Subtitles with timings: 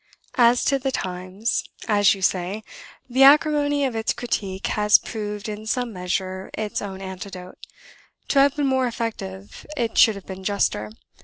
[0.39, 2.63] "As to the Times, as you say,
[3.07, 7.59] the acrimony of its critique has proved, in some measure, its own antidote;
[8.29, 10.89] to have been more effective, it should have been juster.